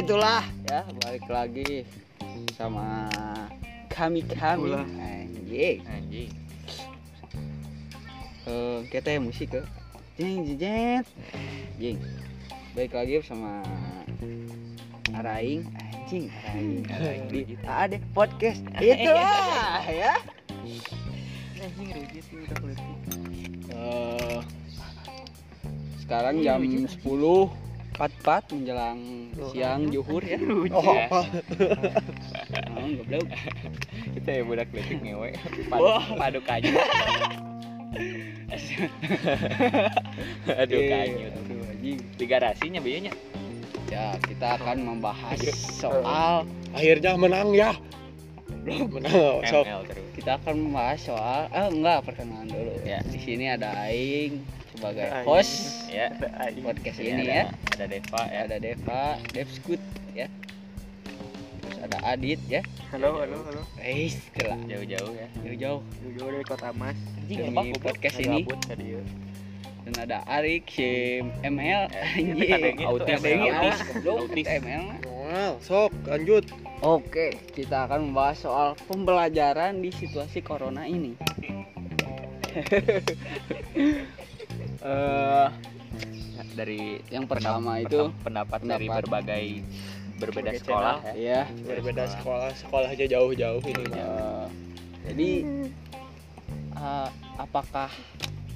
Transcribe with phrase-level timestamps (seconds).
[0.00, 1.86] itulah ya balik lagi
[2.58, 3.06] sama
[3.94, 5.78] kami kami anjing.
[5.86, 6.30] Anjing.
[8.44, 9.62] Eh, kita ya musik ke
[10.18, 11.02] jeng jeng jeng.
[11.78, 11.98] Jeng.
[12.74, 13.62] Balik lagi bersama
[15.14, 15.62] Araing.
[15.78, 16.82] Anjing Araing.
[16.90, 18.60] Araing di ada podcast.
[18.82, 20.14] Itulah ya.
[21.62, 22.78] Anjing rujit ini udah kulit.
[23.70, 24.38] Eh,
[26.02, 26.90] sekarang Iya, jam wujud.
[27.54, 27.63] 10
[27.94, 28.98] empat menjelang
[29.48, 31.20] siang juhur ya Oh, apa?
[32.74, 33.26] oh, goblok
[34.14, 35.30] Kita ya budak letik ngewe.
[35.68, 35.86] Padu,
[36.16, 36.74] padu kanyut.
[40.54, 40.96] Aduh Iya,
[41.30, 41.98] aduh, anjing.
[42.14, 43.12] Di garasinya biayanya.
[43.84, 45.38] ya kita akan membahas
[45.70, 47.76] soal akhirnya menang ya
[48.64, 50.02] menang ML terus.
[50.16, 53.04] kita akan membahas soal eh enggak perkenalan dulu Ya.
[53.04, 54.40] di sini ada Aing
[54.74, 55.24] sebagai Aing.
[55.24, 55.54] host
[55.88, 56.10] Ya.
[56.60, 58.38] podcast Jadi ini ada- ya Ada Deva ya.
[58.44, 60.26] ada Deva Devskut ya
[61.60, 65.28] terus ada Adit ya halo halo halo Eis telah Jauh-jauh ya.
[65.40, 68.42] jauh-jauh jujur dari kota mas Anjing Demi podcast ini
[68.76, 69.02] ya.
[69.84, 74.46] dan ada Arik si ML anjing kadangnya tuh autis ML, autis autis.
[74.48, 74.84] ML.
[75.04, 76.44] Wow, sok lanjut
[76.80, 81.16] Oke, kita akan membahas soal pembelajaran di situasi corona ini.
[84.84, 85.48] Eh,
[86.52, 89.00] dari yang pertama itu pendapat, dari pendapat.
[89.08, 89.44] berbagai
[90.20, 91.48] berbeda sekolah ya.
[91.48, 94.46] ya, berbeda sekolah sekolah aja jauh-jauh ini mah eh,
[95.08, 95.30] jadi
[96.78, 97.08] eh,
[97.40, 97.90] apakah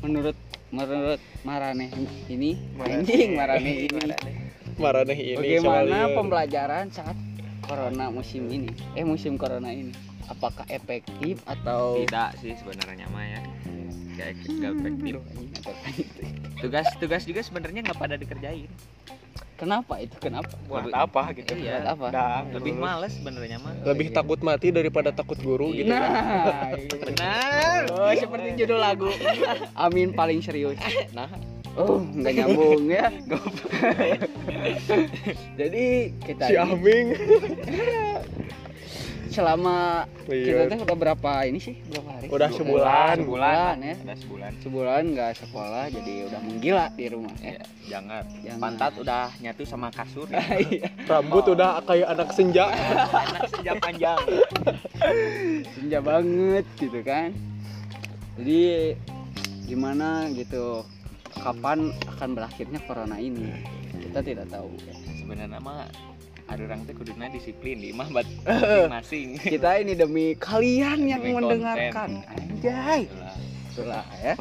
[0.05, 0.37] menurut
[0.71, 1.89] menurut Marane
[2.29, 3.99] ini anjing Marane ini
[4.79, 6.15] marane ini bagaimana soalnya.
[6.15, 7.17] pembelajaran saat
[7.67, 8.71] corona musim ini?
[8.95, 9.91] Eh musim corona ini
[10.29, 13.43] apakah efektif atau Tidak sih sebenarnya mah ya.
[14.21, 14.59] Anjing,
[15.55, 16.23] apakah itu?
[16.59, 18.67] Tugas-tugas juga sebenarnya nggak pada dikerjain.
[19.55, 20.15] Kenapa itu?
[20.19, 20.55] Kenapa?
[20.65, 21.83] buat Lebih- apa gitu Iya.
[21.83, 22.07] Buat apa?
[22.09, 22.85] Dah, Lebih lulus.
[22.85, 23.75] males sebenarnya mah.
[23.85, 26.15] lebih takut mati daripada takut guru gitu kan Nah,
[26.73, 26.95] iya.
[26.97, 27.81] Benar.
[27.91, 29.11] Oh, seperti judul lagu.
[29.75, 30.79] Amin paling serius.
[31.11, 31.27] Nah,
[31.75, 33.07] Oh, nggak nyambung ya.
[35.55, 35.85] Jadi
[36.19, 37.07] kita si Aming
[39.39, 40.67] selama kita Iya.
[40.67, 41.79] teh udah berapa ini sih?
[41.87, 42.27] Berapa hari?
[42.27, 43.17] Udah Dua- sebulan.
[43.23, 43.95] Sebulan ya.
[44.03, 44.51] Udah sebulan.
[44.59, 47.55] Sebulan nggak sekolah jadi udah menggila di rumah ya.
[47.55, 48.25] Ya, jangan.
[48.43, 48.59] Jangan.
[48.59, 50.27] Pantat udah nyatu sama kasur.
[50.35, 50.43] ya.
[51.07, 52.67] Rambut udah kayak anak senja
[53.31, 54.21] Enak senja panjang.
[55.71, 57.31] Senja banget gitu kan.
[58.37, 58.95] Jadi
[59.65, 60.83] gimana gitu
[61.37, 63.55] kapan akan berakhirnya corona ini?
[63.99, 64.75] Kita tidak tahu.
[65.15, 65.87] Sebenarnya mah
[66.49, 69.37] orang teh kuduna disiplin di mah buat masing-masing.
[69.37, 72.25] Kita ini demi kalian yang Demi mendengarkan.
[72.25, 73.05] Anjay.
[73.73, 74.05] Itulah.
[74.25, 74.35] Ya.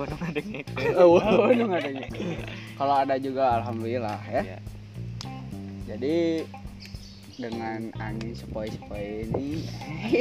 [0.98, 1.20] Oh.
[1.20, 1.52] Oh,
[2.80, 4.42] Kalau ada juga alhamdulillah ya.
[4.42, 4.58] Iya.
[5.88, 6.18] Jadi
[7.38, 9.62] dengan angin sepoi-sepoi ini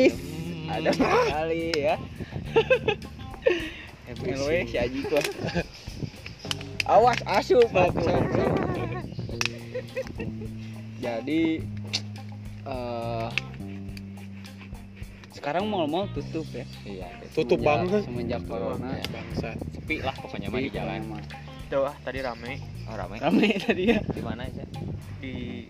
[0.74, 1.96] ada sekali ya.
[4.20, 5.22] MLW si Aji gua.
[6.86, 7.66] Awas asup.
[11.00, 11.64] Jadi
[12.66, 13.28] eh
[15.32, 16.66] sekarang mall-mall tutup ya.
[16.82, 17.06] Iya.
[17.30, 18.88] tutup Semenjak- banget Semenjak corona.
[18.92, 19.04] Ya.
[19.06, 20.98] bangsat Sepi lah pokoknya mah di jalan.
[20.98, 21.22] Emang.
[21.66, 22.52] tuh ah tadi rame
[22.86, 23.18] Oh, ramai.
[23.18, 23.98] Rame tadi ya.
[24.00, 24.62] Di mana aja?
[25.16, 25.66] di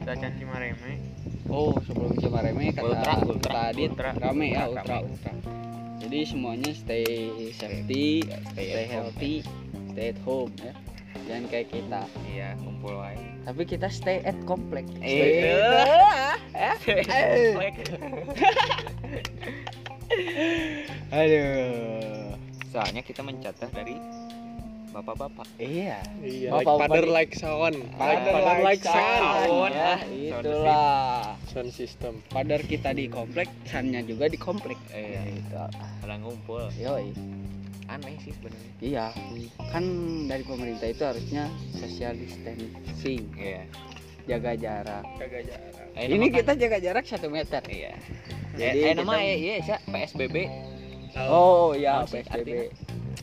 [0.00, 1.00] Dacan Cimareme
[1.46, 5.32] Oh, sebelum Cimareme kata Ultra, ultra, kata Adit, ultra, rame ya ultra, ultra ultra.
[5.98, 7.04] Jadi semuanya stay
[7.50, 8.22] safety,
[8.52, 9.34] Stay stay, home, healthy,
[9.88, 10.72] stay at home ya.
[11.24, 12.02] Jangan kayak kita.
[12.28, 13.16] Iya, ngumpul wae.
[13.44, 14.88] Tapi kita stay at komplek.
[14.98, 15.04] Eh.
[15.04, 15.52] Stay
[16.56, 16.80] at-
[21.10, 22.34] Aduh.
[22.68, 23.94] Soalnya kita mencatat dari
[24.90, 25.46] bapak-bapak.
[25.58, 25.98] Iya.
[26.20, 29.70] iya Bapak- like father like son Father father like like son son.
[29.70, 31.18] Ya, Sound itulah.
[31.50, 34.78] sound system Father kita di komplek, sannya juga di komplek.
[34.88, 35.20] Iya.
[35.28, 35.54] Gitu.
[36.00, 36.70] Pada ngumpul.
[36.74, 37.10] Yoi.
[37.94, 38.70] Aneh sih sebenarnya.
[38.80, 39.06] Iya,
[39.64, 39.84] kan
[40.26, 43.62] dari pemerintah itu harusnya social distancing, Iya.
[44.26, 45.04] jaga jarak.
[45.16, 47.62] kagak jarak Eh, Ini nama kan- kita jaga jarak satu meter.
[47.64, 47.92] Iya.
[48.52, 50.36] Jadi eh, nama kita- iya, Sya, PSBB.
[51.24, 52.50] Oh ya Naon sih PSBB.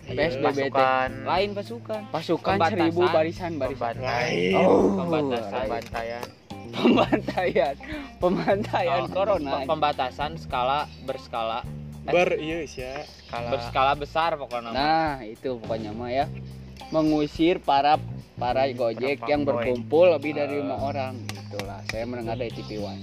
[0.07, 2.01] PSBB pasukan Lain pasukan.
[2.09, 2.71] Pasukan Pembatasan.
[2.79, 3.95] seribu barisan barisan.
[3.97, 5.51] lain Oh, Pembatasan.
[5.61, 6.25] pembantaian
[6.71, 7.75] pembantaian,
[8.17, 9.51] pembantaian Oh, corona.
[9.53, 11.67] pe- Pembatasan skala berskala
[12.01, 13.49] ber iya ya Skala.
[13.53, 14.73] berskala besar pokoknya.
[14.73, 16.25] Nah, itu pokoknya mah ya.
[16.89, 18.01] Mengusir para
[18.35, 21.13] para Gojek Para yang berkumpul lebih dari lima orang.
[21.29, 23.01] Itulah, saya mendengar dari TV One.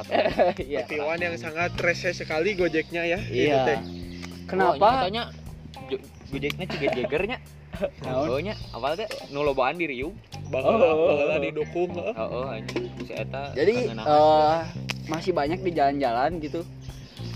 [0.56, 0.88] Iya.
[0.88, 3.84] Tiwan yang sangat rese sekali gojeknya ya Iya.
[4.48, 5.04] Kenapa?
[5.04, 5.28] Katanya
[6.30, 7.38] Gojeknya juga jagernya.
[8.06, 8.26] Naon?
[8.26, 10.14] Pokoknya awal teh nu lobaan di riung.
[10.50, 11.14] baheula Oh.
[11.14, 12.14] baheula didukung heeh.
[12.18, 14.58] oh oh anjing si eta jadi eh,
[15.06, 16.66] masih banyak di jalan-jalan gitu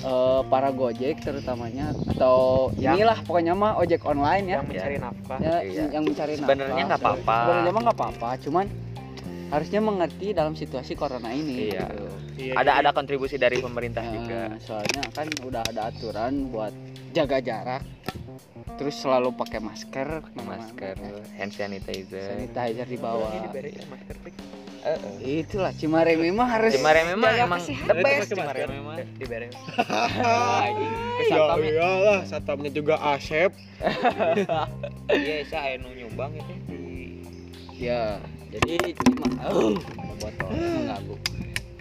[0.05, 5.39] eh, para gojek terutamanya atau Yang- inilah pokoknya mah ojek online ya yang mencari nafkah
[5.41, 5.85] ya Iya.
[5.91, 7.37] yang mencari Sebenarnya nggak apa-apa.
[7.41, 8.67] sebenarnya mah nggak apa-apa cuman
[9.49, 11.85] harusnya mengerti dalam situasi corona ini Iya.
[11.87, 12.07] gitu.
[12.35, 16.75] Iya, ada jadi ada kontribusi dari pemerintah Nah, juga soalnya kan udah ada aturan buat
[17.13, 17.83] jaga jarak
[18.75, 20.67] terus selalu pakai masker ke mana-mana.
[20.67, 20.97] masker
[21.39, 24.35] hand sanitizer sanitizer di bawah Ini diberi masker pick.
[25.23, 28.67] itulah Cimareme mah harus Cimareme mah emang the best Pakai.
[28.67, 29.49] Cimareme mah Diberi.
[30.67, 30.93] anjing
[31.25, 33.55] ya iyalah satpamnya juga Asep
[35.15, 36.83] iya saya aya nu nyumbang itu di
[37.79, 38.19] ya
[38.55, 39.75] jadi Cima oh,
[40.23, 41.17] botol mengganggu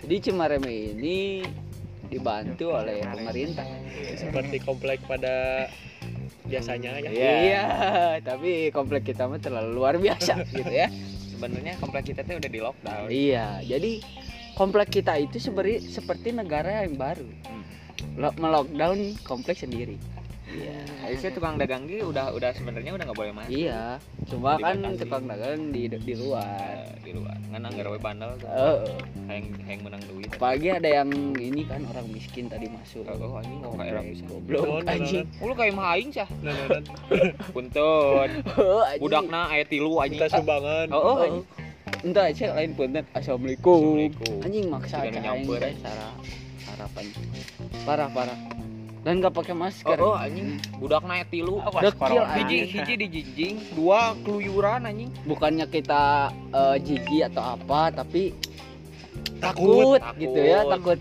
[0.04, 1.48] jadi Cimareme ini
[2.12, 3.66] dibantu oleh pemerintah.
[4.20, 5.66] Seperti komplek pada
[6.44, 7.10] biasanya ya.
[7.10, 7.34] Iya.
[7.40, 7.66] iya
[8.20, 10.92] tapi komplek kita mah terlalu luar biasa gitu ya.
[11.31, 13.08] Sebenarnya komplek kita tuh udah di lockdown.
[13.08, 14.04] Iya jadi
[14.60, 17.25] komplek kita itu seperti seperti negara yang baru.
[17.48, 17.64] Hmm.
[18.20, 19.96] Lo- melockdown komplek sendiri
[20.54, 20.78] iya.
[21.02, 23.52] Harusnya tukang dagang gitu udah udah sebenarnya udah nggak boleh masuk.
[23.52, 23.84] Iya.
[24.30, 26.46] Cuma kan tukang dagang di di luar.
[26.46, 27.36] Eh, di luar.
[27.50, 28.50] Ngan anggar we bandel tuh.
[28.50, 28.80] Eh,
[29.30, 30.30] hayang hayang menang duit.
[30.34, 33.04] Apalagi ada yang ini kan orang miskin tadi masuk.
[33.10, 35.26] Oh anjing kok kayak Komplek, bisa goblok anjing.
[35.42, 36.30] Ulu kayak mah aing sah.
[37.54, 38.30] Punten.
[38.58, 39.02] Oh, anjing.
[39.02, 40.22] Budakna aya tilu anjing.
[40.22, 40.88] Minta sumbangan.
[40.94, 41.42] Oh, oh, Oh,
[42.04, 43.06] entah aja lain punten.
[43.16, 43.80] Assalamualaikum.
[43.80, 44.36] Assalamualaikum.
[44.44, 46.08] anjing maksa aja teh cara
[46.74, 47.06] harapan
[47.86, 48.38] parah parah
[49.04, 50.00] dan nggak pakai masker.
[50.00, 50.64] Oh, oh anjing.
[50.80, 51.60] Budakna aya tilu.
[51.60, 55.12] Dekil, Hiji hiji dijinjing Dua keluyuran anjing.
[55.28, 58.32] Bukannya kita eh, jijik atau apa tapi
[59.44, 60.96] Takut, takut, gitu ya takut.
[60.96, 61.00] takut.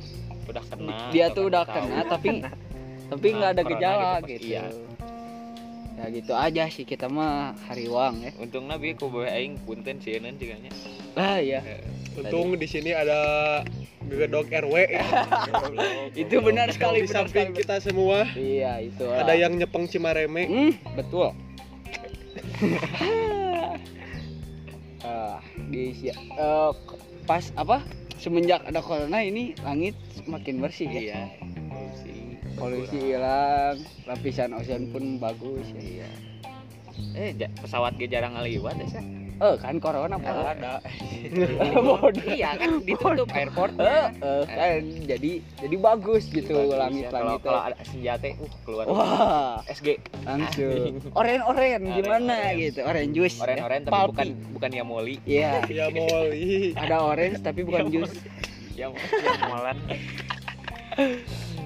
[0.50, 1.74] Udah kena dia tuh udah tahu.
[1.78, 2.28] kena tapi
[3.14, 4.46] tapi Nah, nggak ada corona gejala gitu gitu.
[4.50, 4.64] iya.
[5.92, 8.30] ya gitu aja sih kita mah hariwang ya.
[8.42, 10.74] Untungna bieu ku bae aing punten sieun ciganya
[11.14, 11.60] ah ya
[12.18, 13.20] untung di sini ada
[14.10, 15.02] gedok RW ya.
[16.22, 20.44] itu benar sekali di benar samping sekali kita semua iya itu ada yang nyepeng Cimareme
[20.48, 21.30] Hmm, betul.
[25.02, 26.70] Ah, di eh,
[27.26, 27.82] pas apa?
[28.22, 31.02] Semenjak ada corona ini langit semakin bersih ya.
[31.02, 31.22] Iya
[31.66, 32.14] Polusi
[32.54, 36.06] Polusi hilang, lapisan ozon pun bagus ya.
[36.06, 36.10] Iya
[37.18, 39.02] Eh pesawat ge jarang ngaliwat ya
[39.34, 40.32] Eh kan corona Eh, apa?
[40.50, 40.72] ada
[41.78, 42.12] Bodoh.
[42.24, 47.40] Iya kan ditutup airport Eh, eh, kan jadi jadi bagus gitu Kalau langit-langit.
[47.40, 51.00] kalau ada senjata uh keluar Wah, SG langsung.
[51.18, 52.60] Oren-oren gimana Oren-oren.
[52.60, 53.36] gitu, orange juice.
[53.36, 53.42] ya.
[53.42, 58.12] oren-oren tapi bukan bukan Yamoli Iya, ya Molly ada orange tapi bukan jus.
[58.72, 58.92] Yam
[59.44, 59.76] Malan.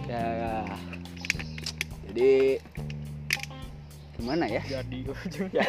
[0.07, 0.23] ya
[2.07, 2.59] jadi
[4.17, 5.63] gimana ya Jadi ujungnya.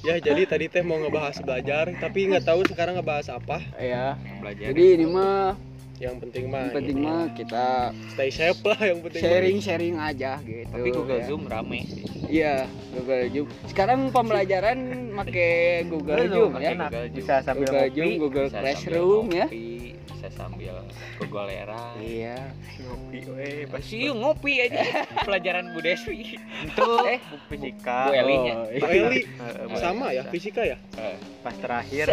[0.00, 3.60] Ya jadi tadi teh mau ngebahas belajar tapi nggak tahu sekarang ngebahas apa.
[3.76, 4.72] Ya belajar.
[4.72, 5.69] Jadi ini mah
[6.00, 10.40] yang penting mah yang penting mah kita stay safe lah yang penting sharing sharing aja
[10.40, 11.26] gitu tapi Google ya.
[11.28, 12.54] Zoom rame sih iya
[12.90, 14.78] Google Zoom sekarang pembelajaran
[15.12, 15.44] make
[15.92, 16.72] Google Zoom ya.
[16.80, 17.12] Google Zoom.
[17.12, 17.92] Bisa sambil Google ngopi.
[17.94, 19.68] Zoom Google Bisa Classroom sambil ya ngopi,
[20.08, 20.74] bisa sambil
[21.20, 22.36] gogoleran iya
[22.80, 23.48] Ngopi we.
[23.68, 24.82] Pas Pasti ngopi aja
[25.28, 28.08] pelajaran Bu Deswi itu eh fisika.
[28.08, 30.80] Bu Eli nya Oh, Bu Eli Eh, eh, sama ya fisika ya
[31.44, 32.08] Pas terakhir.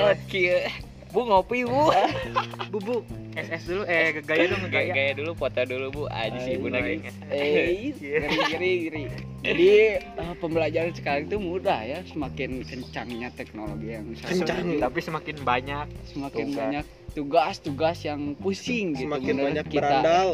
[1.09, 1.89] Bu ngopi Bu
[2.71, 2.95] Bu bu
[3.33, 5.11] SS dulu eh gaya dong Gaya, gaya.
[5.13, 8.17] dulu foto dulu Bu Aja sih Bu naging eh Iya.
[8.25, 9.03] geri geri geri
[9.39, 9.69] jadi
[10.01, 14.81] eh, pembelajaran sekarang itu mudah ya semakin kencangnya teknologi yang Kencang.
[14.81, 15.85] Tapi semakin banyak.
[16.07, 16.57] semakin Tugas.
[16.57, 19.81] banyak tugas-tugas yang pusing gitu semakin banyak kita.
[19.81, 20.29] berandal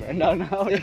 [0.00, 0.72] berandal naon.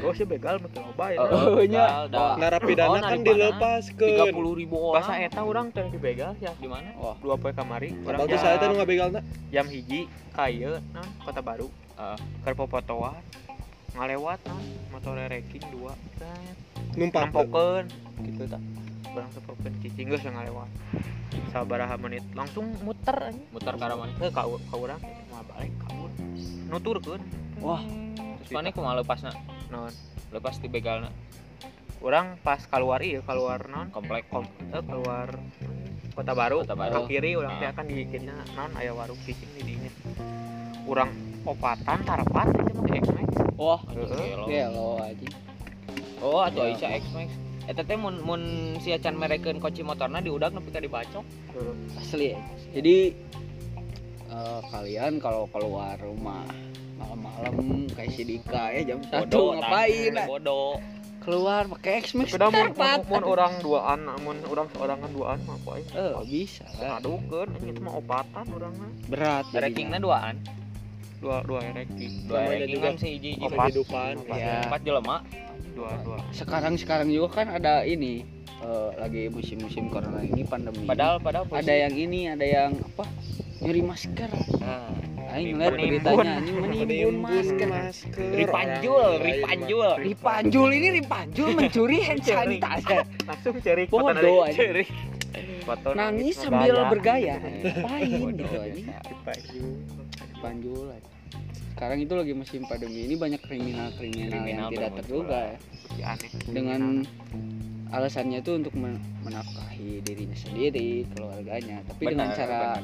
[0.00, 1.20] Oh sih begal betul ya.
[1.20, 2.08] Oh, nya.
[2.40, 6.56] narapidana Oh, kan dilepas ke tiga puluh ribu Bahasa orang eta orang teh dibegal ya.
[6.56, 6.96] di mana?
[6.96, 7.20] Wah.
[7.20, 7.92] Dua poe kamari.
[8.08, 9.20] Urang bagus saya teh nu ngabegalna.
[9.52, 11.68] jam hiji kaye non kota baru.
[12.00, 12.16] Ah.
[12.48, 13.20] keur popotoan
[13.92, 16.56] ngalewat non motor ranking dua Set.
[16.96, 17.84] numpak nampokeun
[18.24, 18.62] gitu tak
[19.12, 20.70] barang tepokeun cicing geus ngalewat.
[21.52, 23.44] Sabaraha menit langsung muter anjing.
[23.52, 24.16] Muter ke arah mana?
[24.16, 25.99] Eh ka ka urang mau balik kabur
[26.70, 27.20] nuturkeun
[27.58, 27.82] Wah.
[28.38, 29.34] terus mana kumaha lepasna
[29.68, 29.90] non
[30.30, 31.10] lepas di begalna
[32.00, 35.34] orang pas keluar iya keluar non komplek kom eh, keluar
[36.10, 37.04] kota baru Kota Baru.
[37.04, 37.72] ke kiri orang teh Ah.
[37.72, 39.90] akan di kirinya non aya warung cicing di dinya
[40.84, 41.12] urang
[41.42, 43.80] opatan tarapat aja mah X Max wah.
[44.46, 44.98] Gelo.
[44.98, 45.28] aja
[46.20, 46.72] oh atuh Ya.
[46.72, 47.28] Aisyah X Max
[47.62, 48.40] eta teh mun mun
[48.78, 51.22] si acan merekeun kunci motorna diudak nepi ka dibacok
[51.96, 52.38] asli ya.
[52.72, 53.14] jadi
[54.30, 56.46] eh, kalian kalau keluar rumah
[56.96, 60.22] malam-malam kayak si Dika ya jam satu bodoh ngapain tah.
[60.22, 60.26] ah?
[60.28, 60.70] bodoh
[61.20, 63.04] keluar pakai X Max terpat.
[63.04, 65.92] mun, mun orang duaan, mun orang seorangan duaan mah apa aja.
[66.00, 66.64] Eh, bisa.
[66.96, 68.88] Adukeun ini mah opatan orangnya.
[69.04, 69.44] Berat.
[69.52, 70.40] rankingnya duaan
[71.20, 72.24] Dua dua ranking.
[72.24, 73.68] dua ranking kan si hiji hiji opat.
[73.68, 74.64] kehidupan Iya.
[74.64, 75.16] empat jelema
[75.76, 76.18] Dua dua.
[76.32, 78.24] Sekarang sekarang juga kan ada ini
[78.60, 80.88] eh, lagi musim-musim corona ini pandemi.
[80.88, 83.04] padahal padahal ada yang ini, ada yang apa?
[83.60, 84.30] Nyuri masker.
[84.56, 84.88] nah,
[85.30, 87.68] Aing ngeliat beritanya anjing menimbun masker.
[87.70, 93.04] masker ripanjul Orang lain ripanjul Ripanjul ini Ripanjul mencuri hand sanitizer.
[93.28, 94.62] Langsung cari Bodoh aja.
[95.94, 97.36] Nangis sambil bergaya.
[97.38, 98.82] Ngapain gitu aja.
[100.34, 100.88] Ripanjul.
[101.76, 105.00] Sekarang itu lagi musim pandemi ini banyak kriminal-kriminal yang Kriminal tidak bermunculan.
[105.00, 105.38] terduga
[105.96, 106.06] ya.
[106.12, 106.30] Aneh.
[106.52, 106.80] dengan
[107.90, 112.82] alasannya itu untuk men- menafkahi dirinya sendiri, keluarganya, tapi dengan Benar, cara benar.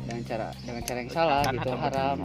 [0.00, 2.16] dengan cara dengan cara yang salah Kan gitu haram.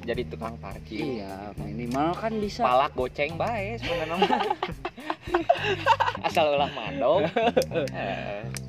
[0.00, 2.62] jadi tukang parkir Iya, minimal kan bisa.
[2.62, 4.40] palak goceng bae sebenarnya
[6.26, 7.28] asal ulah mandok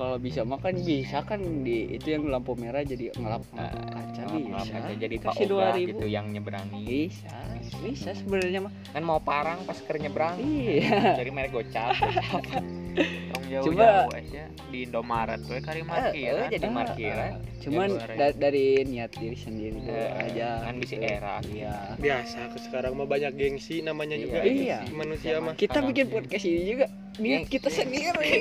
[0.00, 4.64] Kalau bisa mah kan bisa kan di itu yang lampu merah jadi ngelap kaca ngelap-ngelap
[4.64, 4.80] bisa.
[4.80, 5.44] aja jadi Pak Oga
[5.76, 5.76] 2000.
[5.84, 7.36] gitu yang nyeberangi Bisa,
[7.84, 8.72] bisa sebenarnya mah.
[8.88, 11.20] kan mau parang pas ker nyebrang Iya.
[11.20, 11.92] jadi merek gocap
[13.30, 16.48] Tong jauh Coba- jauh aja di Indomaret we kari Eh, parkiran.
[16.48, 18.16] jadi Ah, parkiran Cuman luar ya.
[18.16, 20.48] da- dari niat diri sendiri dulu Eh, aja.
[20.64, 21.04] kan bisa gitu.
[21.06, 21.34] era.
[21.44, 21.76] Iya.
[21.94, 24.80] biasa sekarang mah banyak gengsi namanya juga Iya.
[24.80, 28.32] gengsi manusia mah kita bikin podcast ini juga niat kita sendiri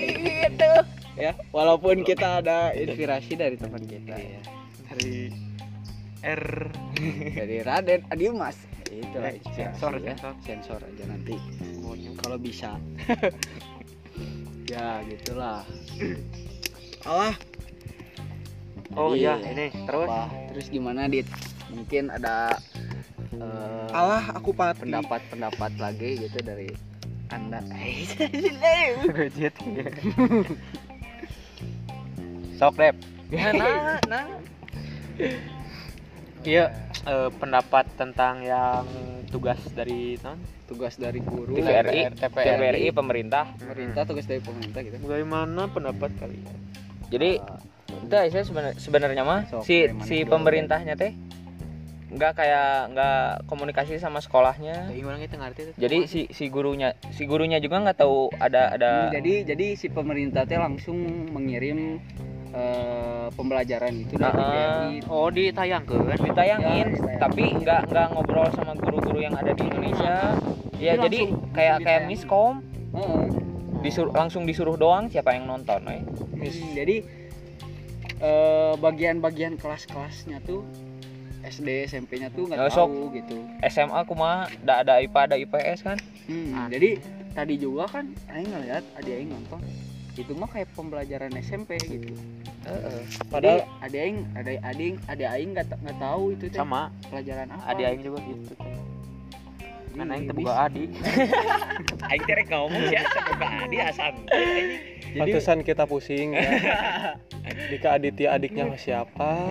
[0.48, 0.72] gitu
[1.18, 4.18] ya walaupun kita ada inspirasi dari teman kita.
[4.18, 4.42] Ya
[4.90, 5.30] dari
[6.26, 6.46] R.
[7.38, 8.58] Dari Raden Adimas.
[8.90, 10.18] Itu lah Eh, sensor, ya.
[10.18, 10.34] sensor.
[10.44, 11.38] sensor aja nanti.
[12.20, 12.76] Kalau bisa.
[14.70, 15.66] Ya gitulah.
[17.02, 17.34] Alah.
[18.94, 19.74] Oh Jadi, iya ini.
[19.74, 20.06] Terus?
[20.06, 20.30] apa?
[20.54, 21.26] Terus gimana dit?
[21.74, 22.54] Mungkin ada
[23.34, 24.86] eh, alah aku pati.
[24.86, 26.70] pendapat-pendapat lagi gitu dari
[27.34, 27.66] anda.
[32.60, 32.96] Sok Dep.
[33.56, 34.26] nah nah
[36.40, 36.72] Iya,
[37.04, 38.84] eh, pendapat tentang yang
[39.28, 42.48] tugas dari non tugas dari guru TVRI TVRI.
[42.48, 46.48] TVRI pemerintah pemerintah tugas dari pemerintah gitu Bagaimana pendapat kalian?
[47.08, 47.44] jadi
[47.90, 51.12] Udah, saya sebenar- sebenarnya mah Sok, si si pemerintahnya teh
[52.10, 54.90] nggak kayak nggak komunikasi sama sekolahnya.
[54.90, 55.78] Kita ngerti?
[55.78, 60.50] Jadi si si gurunya si gurunya juga nggak tahu ada ada jadi jadi si pemerintah
[60.50, 60.98] teh langsung
[61.30, 62.02] mengirim
[62.52, 64.96] eh, pembelajaran itu dari TVRI.
[65.08, 66.00] oh ditayangkan.
[66.18, 67.20] ditayangin, Ya, ditayangin.
[67.20, 70.16] tapi nggak nggak ngobrol sama guru-guru yang ada di Indonesia.
[70.76, 72.54] Ya Itu jadi langsung- kayak kayak miskom
[72.92, 73.24] Heeh.
[73.80, 76.02] disuruh langsung disuruh doang siapa yang nonton, eh.
[76.34, 76.96] Mis- Hmm, jadi
[78.20, 80.66] eh, bagian-bagian kelas-kelasnya tuh
[81.42, 82.90] SD SMP-nya tuh nggak Ya, sok.
[82.90, 83.38] tahu gitu.
[83.64, 85.98] SMA kumaha ada ada IPA ada IPS kan?
[86.26, 86.68] Hmm, Ah.
[86.68, 87.00] jadi
[87.32, 89.62] tadi juga kan aing ngeliat adik aing nonton
[90.20, 92.12] itu mah kayak pembelajaran SMP gitu.
[92.68, 93.02] Heeh.
[93.32, 97.64] Padahal ada aing ada adik ada aing nggak nggak tahu itu teh Sama pelajaran apa.
[97.72, 98.54] adik aing juga gitu.
[99.96, 100.92] Kan aing boga adik.
[102.12, 104.14] Aing teh rek ngomong sih boga adi asan.
[104.28, 106.52] Jadi pantesan kita pusing ya.
[107.72, 109.50] Dika Aditya adiknya siapa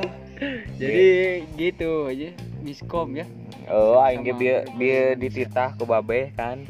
[0.78, 2.30] jadi gitu aja
[2.62, 3.26] miskom ya.
[3.66, 6.62] Oh, aing dia dia dititah ke babe kan.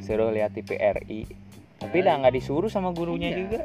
[0.00, 1.45] Suruh lihat TVRI.
[1.86, 3.38] Tapi dah nggak disuruh sama gurunya iya.
[3.38, 3.60] juga.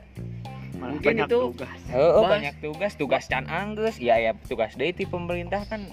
[0.77, 1.79] Malah Mungkin banyak itu tugas.
[1.89, 2.31] Oh, Bas.
[2.37, 3.97] banyak tugas, tugas can anggus.
[3.97, 5.89] Ya ya tugas deui ti pemerintah kan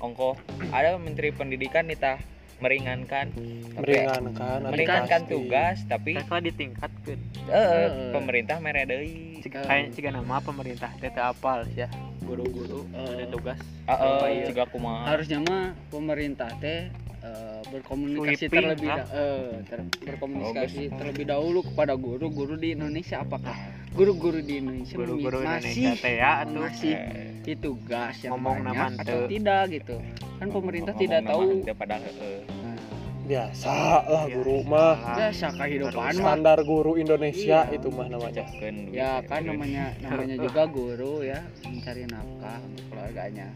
[0.00, 0.36] ongko
[0.72, 2.16] ada menteri pendidikan nitah
[2.60, 5.32] meringankan Tapi meringankan atuh meringankan pasti.
[5.32, 7.18] tugas tapi Kakak ditingkatkan.
[7.48, 7.56] eh
[7.88, 8.12] Heeh.
[8.12, 9.40] pemerintah mere deui.
[9.40, 11.88] Jika kayak jika nama pemerintah teh apal ya
[12.20, 13.58] guru-guru ada tugas.
[13.88, 14.44] Heeh, iya.
[14.46, 15.08] ciga kumaha.
[15.08, 21.60] harusnya mah pemerintah teh eh, berkomunikasi Sweeping, terlebih da- eh, ter- berkomunikasi Oh, terlebih dahulu
[21.62, 23.16] kepada guru-guru di Indonesia.
[23.20, 23.56] Apakah
[23.90, 26.60] guru-guru di Indonesia Guru-guru masih Indonesia ya atuh.
[26.60, 29.96] masih Eh, di tugas yang Ngomong banyak nama atau tidak gitu?
[30.36, 31.40] Kan pemerintah ngomong tidak tahu.
[31.72, 32.40] padahal heeh.
[32.60, 32.76] Nah,
[33.22, 33.72] biasa
[34.04, 34.96] lah guru mah.
[35.14, 36.12] biasa kehidupan mah.
[36.12, 37.72] Standar guru Indonesia Iya.
[37.72, 38.44] itu mah namanya.
[38.90, 43.48] Ya kan namanya namanya juga guru ya mencari nafkah untuk keluarganya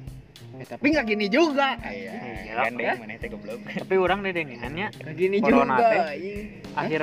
[0.55, 3.19] eh, tapi nggak gini juga Iya, Iya, gandeng ya.
[3.19, 3.59] teh goblok.
[3.65, 6.63] Tapi orang dedengannya nggak gini juga ih.
[6.75, 7.01] akhir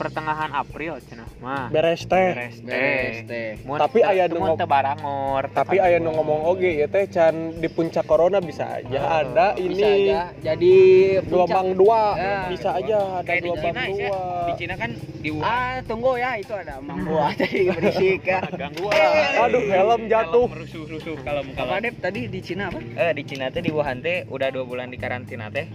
[0.00, 1.68] pertengahan April cenah mah.
[1.68, 3.50] beres teh Beres beres teh.
[3.60, 5.42] Tapi teu- aya teu nu barangor.
[5.52, 9.46] tapi aya nu ngomong oge ya teh can di puncak corona bisa aja Oh, ada
[9.52, 10.74] bisa ini aja jadi
[11.22, 12.48] gelombang dua Ya.
[12.48, 14.08] bisa aja ada gelombang Cina ya.
[14.08, 18.24] dua Di Cina kan di Wuhan Ah, tunggu ya, itu ada Mang Buah tadi berisik
[18.24, 18.40] ya.
[18.48, 18.96] Gangguan.
[19.38, 22.80] aduh helm jatuh Kalau merusuh-rusuh kalau kalau Dep tadi di Cina apa?
[22.80, 25.68] eh di Cina teh di Wuhan teh udah dua bulan di karantina teh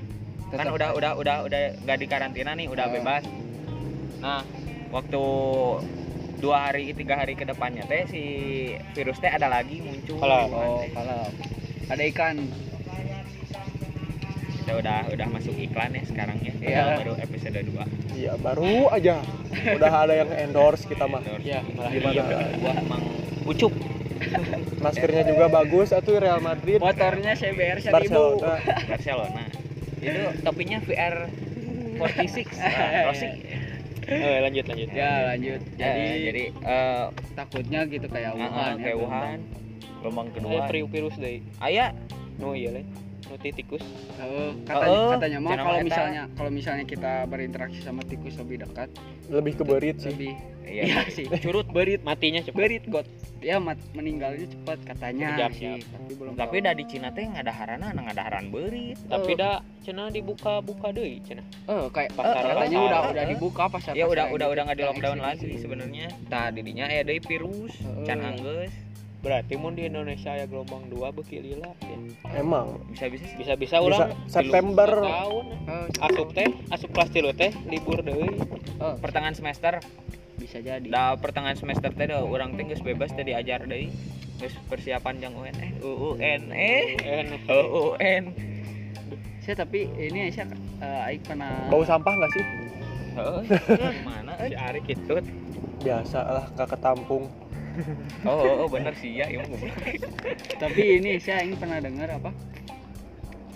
[0.47, 2.91] kan udah udah udah udah nggak di karantina nih udah Oh.
[2.91, 3.23] bebas
[4.25, 4.41] nah
[4.89, 5.21] waktu
[6.41, 8.23] dua hari tiga hari ke depannya teh si
[8.97, 10.17] virus teh ada lagi muncul.
[10.17, 11.21] Kalau- oh kalau
[11.93, 12.49] ada ikan.
[14.65, 16.53] Kita udah udah masuk iklan ya sekarang ya.
[16.57, 16.83] Iya.
[17.05, 19.21] baru episode 2 Iya baru aja.
[19.77, 21.21] Udah ada yang endorse kita mah.
[21.45, 22.17] Ya malah Gimana?
[22.17, 23.01] iya gua emang
[23.45, 23.73] ucup
[24.83, 26.81] maskernya juga bagus atuh Real Madrid.
[26.81, 28.57] Motornya CBR 1000 Barcelona.
[28.89, 29.43] Barcelona.
[30.01, 31.29] Itu topinya VR
[32.01, 33.29] 46 nah, Rossi
[34.05, 34.89] Eh, lanjut lanjut.
[34.93, 39.39] ya lanjut jadi jadi jadi eh, takutnya gitu kayak uh, Wuhan uh, kayak Wuhan
[40.01, 41.41] gelombang Eh, kedua priu virus deui.
[41.57, 41.89] aya
[42.37, 42.83] No iya le.
[43.25, 43.81] No tikus.
[44.21, 45.37] Oh, katanya Oh, katanya.
[45.41, 48.89] Mah cenah kalau misalnya kalau misalnya kita berinteraksi sama tikus lebih dekat
[49.27, 50.13] lebih ke berit sih.
[50.13, 51.25] lebih iya iya sih.
[51.41, 52.05] Curut berit.
[52.05, 52.53] Matinya cepet.
[52.53, 53.05] berit got
[53.41, 55.37] ya mat, meninggalnya cepat katanya.
[55.49, 58.97] Sih tapi belum tapi dah di Cina teh nggak ada harana nggak ada haran berit.
[59.05, 59.37] Tapi Oh.
[59.37, 61.45] dah cenah dibuka-buka deui cenah.
[61.65, 62.85] oh kayak Pasar eh, katanya pasar.
[62.85, 66.07] udah udah dibuka pasar ya udah pasar udah udah nggak di lockdown lagi sebenarnya.
[66.53, 67.73] Didinya ya dari virus.
[68.05, 68.84] Can anggeus
[69.25, 71.97] Berarti mun di Indonesia ya gelombang 2 beki lila ya.
[72.37, 72.77] emang.
[72.87, 73.81] Bisa bisa Bisa-bisa Bisa.
[73.81, 74.89] Ulang September.
[75.01, 75.45] tahun.
[75.65, 78.29] oh, Asup teh, asup kelas tilu teh libur deui.
[78.77, 79.81] oh, pertengahan semester.
[80.37, 80.85] Bisa jadi.
[80.85, 83.89] Dah pertengahan semester teh dah orang teh geus bebas teh diajar deui.
[84.37, 86.83] Geus persiapan jang UN eh UUN eh.
[87.01, 88.23] Eh, UUN
[89.39, 90.49] saya tapi ini saya
[90.81, 92.45] eh, Aik pernah bau sampah nggak sih?
[93.15, 93.41] Heeh,
[94.01, 95.21] gimana si Ari gitu.
[95.79, 97.29] biasa lah kakak tampung
[98.29, 99.75] oh, oh, oh bener sih ya emang goblok
[100.57, 102.31] tapi ini saya ingin pernah dengar apa?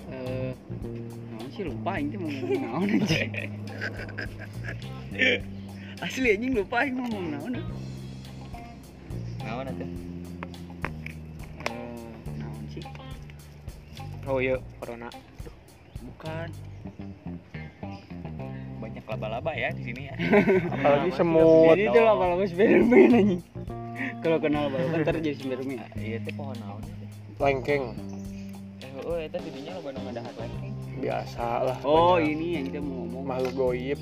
[0.09, 0.51] Eh
[1.31, 3.17] naon sih lupa ini mau ngomong naon aja
[5.99, 7.53] asli anjing lupa ini ngomong naon
[9.39, 9.67] naon
[11.59, 12.05] Eh,
[12.38, 12.83] naon sih?
[14.25, 15.09] Oh iya, corona.
[15.99, 16.47] bukan.
[18.79, 20.15] Banyak laba-laba ya di sini ya.
[20.75, 21.73] Apalagi semut.
[21.73, 23.41] jadi itu lama-lama Spiderman anjing
[24.19, 26.84] kalau kenal baru kan ntar jadi Spiderman iya teh pohon naon.
[27.38, 27.95] Lengkeng.
[28.79, 32.79] Eh oh eta didinya lo bandung ada lagi biasa lah oh banyak ini yang kita
[32.79, 33.23] mau ngomong.
[33.25, 33.99] Makhluk goib.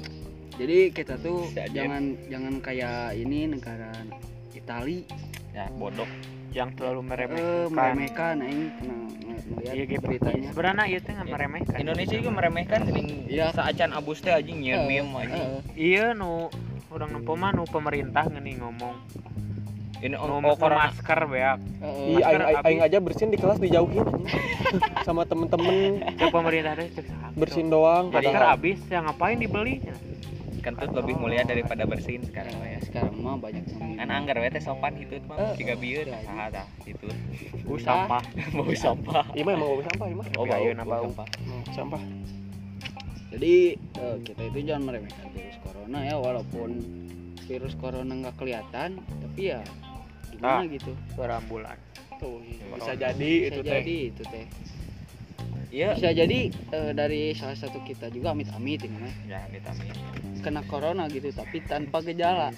[0.57, 1.69] Jadi kita tuh aja.
[1.69, 3.93] jangan jangan kayak ini negara
[4.51, 5.05] Itali.
[5.53, 6.09] Ya bodoh.
[6.49, 7.69] Yang terlalu eh, meremehkan.
[7.69, 9.15] meremehkan aing pernah ng-
[9.47, 10.01] ngeliat Iya gitu.
[10.01, 10.49] beritanya.
[10.49, 11.75] Sebenarnya ieu teh nggak meremehkan.
[11.77, 13.45] Indonesia juga meremehkan geuning Iya.
[13.53, 15.45] saacan abus teh anjing Eh, meme anjing.
[15.45, 16.49] eh, Iya nu
[16.89, 18.95] urang nempo mah nu pemerintah gini ngomong.
[19.99, 21.57] Ini Nu oh, oh corona masker beak.
[21.81, 24.05] eh, Iya, aing, aing, aja bersin di kelas dijauhin
[25.07, 29.81] sama temen-temen Cek pemerintah teh cek bersin doang Masker habis ya ngapain dibeli?
[30.59, 34.59] kentut lebih mulia daripada bersin sekarang sekarang ya sekarang mah banyak yang kan anggar teh
[34.59, 37.07] sopan gitu mah Eh, tiga bieur iya, saha tah gitu
[37.63, 38.19] Uh sampah.
[38.55, 40.25] bau sampah Iya mah emang bau sampah, iya mah.
[40.35, 41.03] oh bau bau bau.
[41.07, 42.01] sampah Hmm, sampah.
[43.29, 46.69] jadi eh, kita itu jangan meremehkan virus corona ya walaupun
[47.43, 49.63] virus corona nggak kelihatan tapi ya
[50.37, 50.69] gimana Ah.
[50.69, 51.77] gitu Suara ambulan.
[52.17, 52.41] Tuh,
[52.73, 53.69] bisa jadi bisa itu teh.
[53.69, 54.45] jadi itu teh.
[55.67, 55.89] Iya.
[55.93, 59.13] Bisa jadi eh, dari salah satu kita juga amit-amit ini mah.
[59.27, 59.91] Ya vitamin
[60.37, 62.53] kena corona gitu tapi tanpa gejala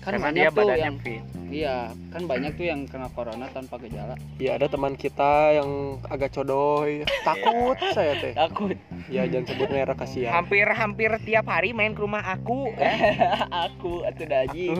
[0.00, 1.22] kan Karena banyak dia tuh badannya yang fit.
[1.50, 1.76] iya
[2.08, 5.70] kan banyak tuh yang kena corona tanpa gejala Iya, ada teman kita yang
[6.06, 7.04] agak codoy.
[7.20, 8.32] Takut saya teh.
[8.32, 8.72] takut
[9.06, 10.32] Ya jangan sebut merek kasihan.
[10.32, 12.70] hampir hampir tiap hari main ke rumah aku
[13.66, 14.70] aku atau daji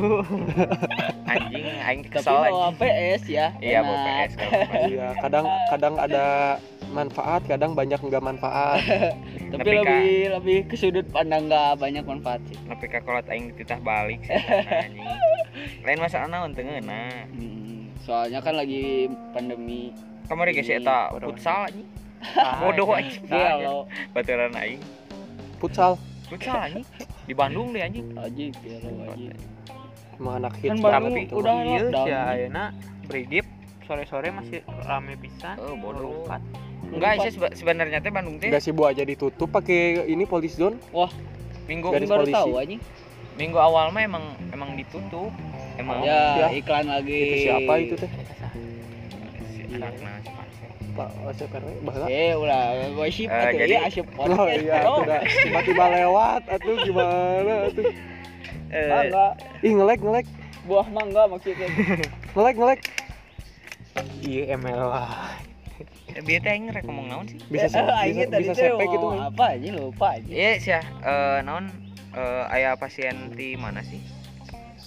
[1.30, 4.32] anjing aing tapi kesel bawa anjing PS ya iya bawa PS.
[4.86, 6.56] Iya, kadang kadang ada
[6.90, 8.82] manfaat, kadang banyak nggak manfaat.
[9.52, 12.58] tapi Tapi lebih lebih ke sudut pandang nggak banyak manfaat sih.
[12.60, 14.34] Tapi kakolot aing dititah balik sih
[14.84, 15.06] anjing
[15.80, 19.90] lain masalah naon teu ngeuna Hmm, soalnya kan lagi pandemi.
[20.24, 21.88] Kamari geus Ini, eta futsal anjing?
[22.36, 23.24] Ah, bodoh anjing.
[23.26, 23.76] Iya lo
[24.12, 24.80] baturan aing.
[25.56, 26.86] Futsal, futsal anjing?
[27.24, 28.12] Di Bandung deh anjing.
[28.12, 28.46] Ya aji.
[30.20, 31.34] emang anak hits Kan banget baru itu.
[31.34, 32.04] udah Iya lockdown.
[32.04, 32.64] sih ayeuna
[33.08, 33.46] beridip
[33.82, 35.56] sore-sore masih rame pisan.
[35.58, 36.28] Oh, bodoh.
[36.90, 40.54] Enggak sih seba- sebenarnya teh Bandung teh Enggak sih Bu aja ditutup pakai ini police
[40.54, 40.76] zone.
[41.64, 42.34] minggu Ini Garis baru polisi.
[42.34, 42.76] tahu aja
[43.32, 45.30] minggu awal mah emang emang ditutup
[45.76, 46.48] emang ya, ya.
[46.52, 48.10] iklan lagi Itu siapa itu teh?
[50.90, 51.68] Pak Asep RW
[52.10, 57.86] eh ulah Eh, jadi- ya asyik Oh iya, udah tiba-tiba lewat atuh gimana atuh.
[58.68, 59.26] Eh, Mangga,
[59.62, 60.26] Ih ngelek ngelek
[60.60, 61.66] buah mangga maksudnya
[62.34, 62.80] ngelek ngelek.
[64.20, 65.38] Iya ML lah.
[66.20, 69.06] Dia teh aing rek ngomong naon sih Bisa se- bisa, bisa teh sepek gitu.
[69.06, 71.68] mau apa aja lupa aja iya sih ya eh, naon
[72.10, 74.00] eh, aya pasien di mana sih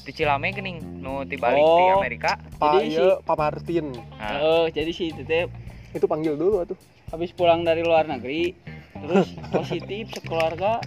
[0.02, 1.96] di Cilame gening nu ti balik di Oh.
[1.96, 3.86] Amerika Pak Jadi ieu Pak Martin.
[4.14, 5.48] nah, oh jadi sih itu teh
[5.92, 6.76] Itu panggil dulu atuh.
[7.08, 8.52] habis pulang dari luar negeri
[8.96, 10.82] terus positif sekeluarga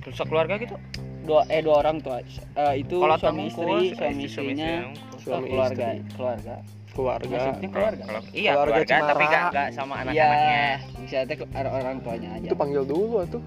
[0.00, 0.76] terus keluarga gitu
[1.22, 2.22] dua eh dua orang tuh
[2.54, 4.70] Eh, itu kalau suami istri suami istrinya
[5.16, 5.50] Suami istri.
[5.50, 6.54] keluarga keluarga
[6.98, 8.02] maksudnya keluarga?
[8.02, 10.16] Kalau iya Keluarga keluarga, tapi gak, gak sama anak-anaknya.
[10.16, 10.64] iya
[10.96, 12.46] bisa teh ke- ada orang tuanya aja.
[12.46, 13.42] Itu panggil dulu tuh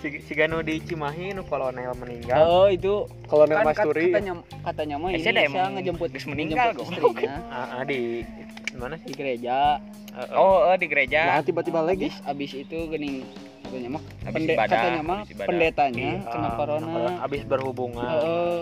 [0.00, 2.40] si si Ganu di Cimahi nu kolonel meninggal.
[2.40, 4.08] Oh itu kolonel kan Masturi.
[4.08, 4.32] katanya
[4.64, 7.36] katanya mah ini saya ngejemput geus meninggal, istrinya.
[7.52, 8.24] Ah, ah, di
[8.72, 9.76] mana di sih gereja.
[10.10, 11.20] Eh, Oh, eh, di gereja.
[11.30, 12.08] nah tiba-tiba lagi.
[12.08, 13.28] Abis abis itu gening
[13.62, 16.88] katanya mah Habis pende- ibadah, katanya mah pendetanya di- kena ah, corona.
[17.20, 18.08] abis berhubungan.
[18.10, 18.60] Heeh.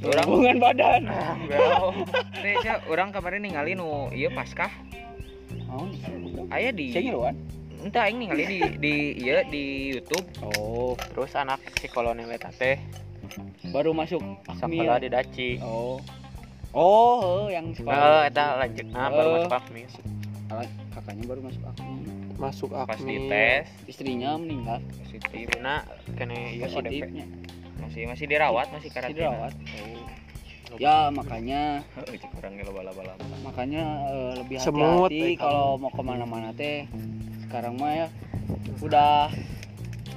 [0.00, 1.02] Orang- hubungan badan.
[1.52, 1.92] Oh,
[2.34, 4.72] teh sia urang kemarin ningali nu ieu Paskah.
[5.68, 5.86] oh
[6.48, 7.36] Aya di saya ngiruan
[7.80, 10.24] Entah aing ningali di di ieu di YouTube.
[10.50, 12.80] oh terus anak si kolonel eta teh?
[13.68, 15.50] Baru masuk sekolah di Daci.
[15.60, 16.00] Oh.
[16.70, 18.20] Oh eh, yang Nah, sekolah.
[18.26, 18.86] eta lanjut.
[18.88, 19.34] Nah baru Eh.
[19.38, 19.82] masuk Akmi
[20.90, 21.92] kakaknya baru masuk akmi
[22.34, 24.80] masuk Pas akmi dites istrinya meninggal.
[24.98, 25.46] Positif.
[26.16, 27.26] Kene ieu ODP positifnya
[27.90, 29.18] Masih masih dirawat, masih masih karantina.
[29.18, 29.50] dirawat
[30.78, 31.82] ya makanya
[32.62, 33.18] loba-loba.
[33.42, 36.86] makanya eh, lebih hati-hati eh, kalau mau ke mana-mana teh.
[37.42, 38.06] Sekarang mah ya
[38.78, 39.34] udah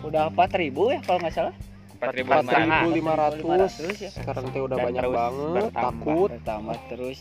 [0.05, 1.57] udah 4000 ya kalau nggak salah.
[1.97, 3.41] 4500.
[3.41, 4.13] 4500 ya.
[4.13, 5.73] Sekarang teh udah Dan banyak terus banget bertambah.
[5.73, 6.29] takut.
[6.29, 7.17] Bertambah terus.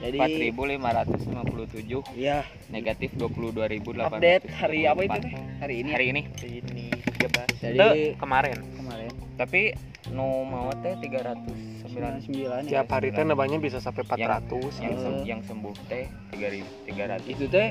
[0.00, 2.40] Jadi 4557 ya.
[2.72, 5.32] Negatif 22.800 update hari apa itu teh?
[5.60, 5.84] Hari ini.
[5.84, 5.92] Ya?
[5.92, 6.24] hari ini.
[6.40, 6.88] Ini
[7.20, 8.56] 13 Jadi- kemarin.
[8.80, 9.72] Kemarin tapi
[10.10, 12.92] nu mau teh 399 99 tiap ya.
[12.92, 15.00] Hari teh nambahnya bisa sampai 400 yang gitu.
[15.00, 17.68] sem- yang sembuh teh 3380 itu teh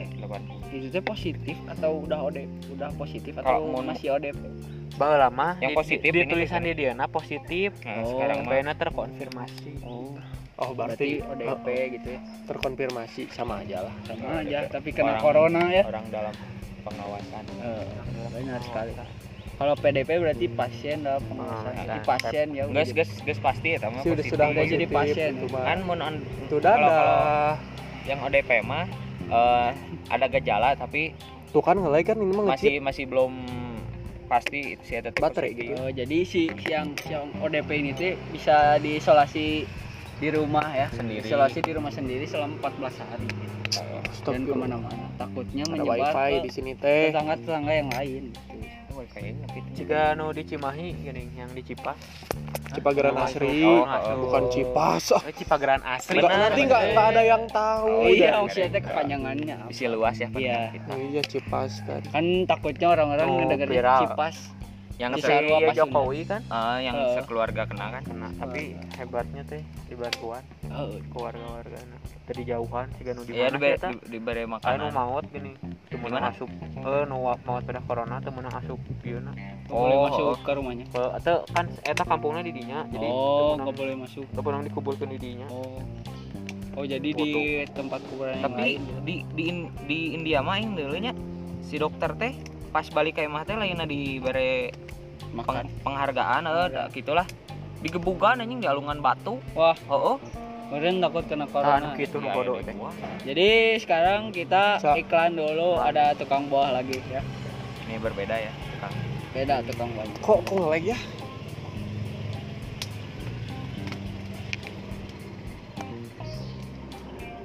[0.71, 4.41] itu teh positif atau udah ODP udah positif atau mau- masih ODP
[4.91, 6.65] baheula lama Yang positif di, ini tulisan tuh.
[6.65, 7.69] di dia nah positif.
[7.79, 8.09] Nah, Oh.
[8.11, 9.71] sekarang mah Bayana terkonfirmasi.
[9.81, 10.11] Oh.
[10.59, 12.19] Oh berarti berarti ODP eh, gitu ya?
[12.45, 13.93] Terkonfirmasi sama aja lah.
[14.03, 15.83] Sama aja tapi kena Orang- corona ya.
[15.85, 16.33] orang dalam
[16.81, 17.43] pengawasan.
[17.61, 17.85] Eh,
[18.33, 18.91] benar sekali
[19.59, 23.99] kalau PDP berarti pasien dalam pengawasan Ah, pasien ya jadi- gas gas pasti ya mah
[23.99, 24.31] sudah positif.
[24.31, 25.31] sudah Udah jadi pasien.
[25.51, 27.59] kan mun on- itu kalau-
[28.07, 28.87] yang ODP mah
[29.29, 29.69] eh,
[30.09, 31.11] ada gejala tapi
[31.51, 32.65] tuh kan ngelay kan ini mah ngecip.
[32.65, 33.33] masih masih belum
[34.25, 35.73] pasti si teh Baterai gitu.
[35.75, 39.67] Oh, jadi si si yang si yang ODP ini tuh bisa diisolasi
[40.19, 40.87] di rumah ya.
[40.89, 41.25] Sendiri.
[41.25, 43.27] isolasi di rumah sendiri selama 14 hari.
[44.13, 45.05] Stop dan ke mana-mana.
[45.15, 47.09] Takutnya ada menyebar wifi ke di sini teh.
[47.09, 48.23] tetangga-tetangga yang lain.
[48.29, 48.58] gitu.
[48.99, 49.67] Oh, kayaknya gitu.
[49.79, 51.95] jika nu di Cimahi gini yang di Cipas.
[52.69, 53.63] Cipageran Oh, asri.
[53.63, 54.51] Oh, oh, bukan oh.
[54.51, 55.03] Cipas.
[55.23, 57.87] Eh, Cipageran asli Nggak- nanti nggak nggak ada yang tahu.
[57.87, 59.57] Oh, Oh, iya, maksudnya teh kepanjangannya?
[59.71, 60.75] Isi luas ya Iya.
[60.99, 62.03] iya Cipas kan.
[62.05, 64.35] Kan takutnya orang-orang Oh, ngedengerin cipas
[64.99, 66.41] Yang Di Iya pas Jokowi kan?
[66.51, 67.15] Ah, yang Eh.
[67.15, 68.03] sekeluarga kena kan?
[68.03, 71.79] Kena tapi hebatnya teh di bantuan oh, ke warga-warga
[72.27, 73.89] dari jauhan sih nu di Iya mana eta?
[73.95, 74.91] di, Aya nu makanan.
[74.91, 75.55] maut gini
[75.87, 76.29] Di mana?
[76.29, 76.51] asup.
[76.51, 80.35] Eh nu maut pada corona teu meunang asup pieuna nggak boleh Oh, masuk oh.
[80.35, 80.85] ke rumahnya.
[80.91, 84.27] Eta kan eta kampungnya di dinya jadi oh nggak boleh masuk.
[84.27, 85.47] teu meunang dikumpulkeun di dinya.
[85.47, 85.79] Oh.
[86.75, 87.31] Oh jadi di
[87.71, 88.81] tempat kuburan yang Tapi lain.
[89.01, 91.15] di di in- di India mah aing deuleu nya
[91.61, 92.35] si dokter teh
[92.69, 94.71] pas balik ka imah teh lainna dibere
[95.31, 97.25] makan peng- penghargaan eh da- gitulah.
[97.79, 99.39] Digebugan anjing di alungan batu.
[99.53, 99.75] wah.
[99.87, 100.17] Oh, oh.
[100.69, 101.95] kemarin takut kena corona.
[101.95, 102.91] Kitu nu Ya, bodoh gua.
[103.25, 107.25] jadi sekarang kita Sa- iklan dulu ada tukang buah lagi ya.
[107.83, 108.53] Ini berbeda ya.
[108.77, 108.93] Kang.
[109.29, 110.97] beda tukang buahnya kok kok ngelag ya?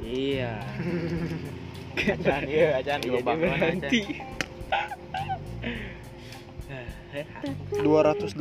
[0.05, 0.53] Iya.
[1.95, 4.19] Acan ieu acan jadi lobang berhenti
[7.70, 8.35] 285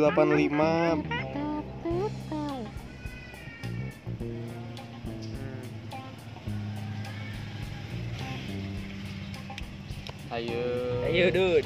[10.33, 10.65] ayo.
[11.05, 11.65] Ayo dud.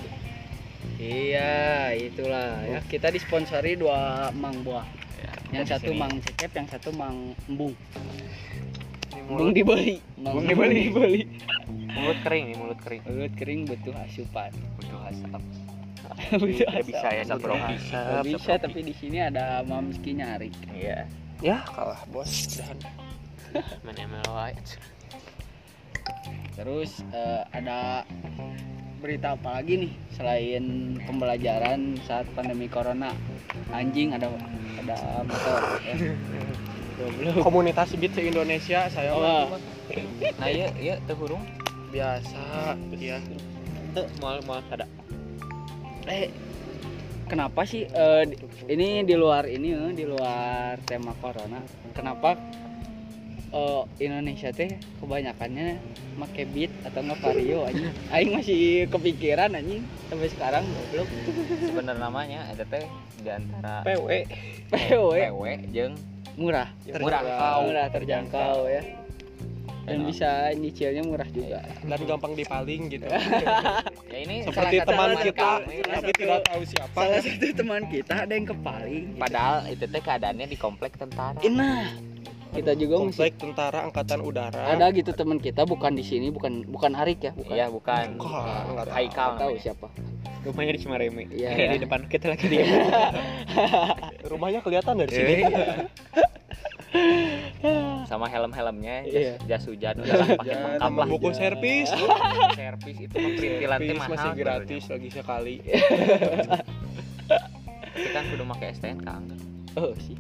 [0.99, 2.67] Iya itulah.
[2.67, 4.83] Ya kita disponsori dua mang buah.
[5.17, 5.99] Ya, yang satu sini.
[5.99, 7.73] mang cecep yang satu mang embung
[9.27, 10.81] mulut, dibeli mang Embung embung dibeli.
[10.87, 11.21] dibeli
[11.87, 15.41] mulut kering nih mulut kering mulut kering butuh asupan butuh asap.
[16.39, 17.77] butuh Tidak bisa ya Asap rohani.
[17.83, 21.03] Nggak bisa tapi di sini ada mamski nyari Iya.
[21.37, 22.77] ya kalah bos dan
[23.85, 24.55] main ML wae.
[26.53, 28.01] terus eh, ada
[28.97, 30.65] berita apa lagi nih selain
[31.05, 33.13] pembelajaran saat pandemi corona
[33.69, 34.25] anjing ada
[34.81, 35.95] ada motor ya.
[36.97, 37.39] Goblok.
[37.39, 39.53] komunitas beat se Indonesia saya Oh.
[40.41, 41.45] Nah, iya iya teu hurung.
[41.87, 43.21] biasa ya
[43.93, 44.83] Teu moal moal ada.
[46.05, 46.27] eh
[47.25, 47.83] kenapa sih
[48.23, 51.59] di- ini di luar ini eh, di luar tema corona
[51.91, 52.35] kenapa
[53.49, 55.79] eh, Indonesia teh kebanyakannya
[56.15, 61.07] make beat atau nggak vario anjing aing masih kepikiran anjing sampai sekarang goblok
[61.61, 62.83] sebenarnya namanya ada teh
[63.17, 64.07] di antara PW
[64.71, 65.95] PW PW jeung
[66.37, 66.69] murah.
[66.85, 67.59] Terjangkau.
[67.67, 67.87] murah.
[67.89, 68.81] Terjangkau ya.
[69.87, 70.07] Dan Enak.
[70.11, 71.63] bisa nyicilnya murah juga.
[71.63, 73.07] Dan gampang dipaling gitu.
[74.07, 75.75] Ya ini seperti salah satu teman kita satu- kami.
[75.83, 76.97] tapi tidak tahu siapa.
[76.97, 79.19] Salah satu teman kita ada yang kepaling gitu.
[79.19, 81.37] padahal itu teh keadaannya di komplek tentara.
[81.53, 81.85] Nah.
[82.47, 84.63] Kita juga mesti komplek tentara angkatan udara.
[84.73, 87.53] Ada gitu teman kita bukan di sini bukan bukan Arik ya bukan.
[87.53, 88.05] Iya bukan.
[88.17, 88.85] Bukan.
[88.89, 89.87] Haikal tahu siapa
[90.47, 91.49] rumahnya di Cimareme Iya.
[91.53, 92.63] Eh, di depan kita lagi dia.
[94.31, 95.43] Rumahnya kelihatan dari sini.
[98.07, 99.35] Sama helm-helmnya Iya.
[99.43, 101.07] jas, jas hujan udah pakai lengkap lah.
[101.11, 101.87] buku servis.
[102.55, 105.55] Servis itu perintilan teh mahal masih gratis lagi sekali.
[107.97, 109.23] Tapi kan kudu make STNK kan
[109.75, 110.13] oh sih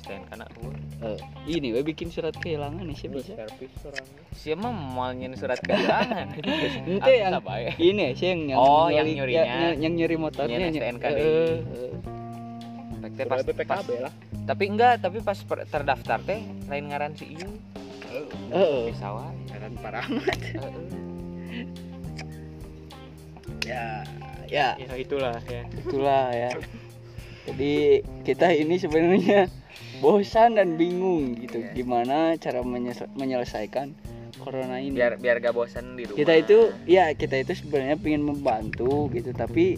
[0.00, 0.74] STNK na eueuh.
[1.02, 1.18] Eh,
[1.50, 5.56] ini we bikin surat kehilangan nih sih bisa servis orangnya Sia mah mau nyin surat
[5.58, 6.36] kehilangan
[6.90, 7.40] Ente yang-
[7.76, 9.44] ini sih yang yang Oh, yang nyuri- nyurinya.
[9.44, 11.56] ya, yang nyuri motornya Nyen ny- STNK eh, eh.
[13.00, 17.28] Rek teh pas, pas lah tapi enggak tapi pas per- terdaftar teh lain ngaran si
[17.30, 17.48] ieu
[18.50, 18.90] Heeh.
[18.90, 20.36] pesawat Heran parah amat.
[20.36, 20.84] Heeh.
[23.62, 24.02] ya
[24.46, 26.50] ya ya itulah ya itulah ya
[27.46, 27.72] jadi
[28.20, 29.46] kita ini sebenarnya
[30.00, 31.60] bosan dan bingung gitu.
[31.60, 31.76] Iya.
[31.76, 32.64] gimana cara
[33.14, 33.92] menyelesaikan
[34.40, 34.96] corona ini?
[34.96, 36.18] Biar biar gak bosan di rumah.
[36.18, 36.58] Kita itu
[36.88, 39.76] ya kita itu sebenarnya ingin membantu gitu tapi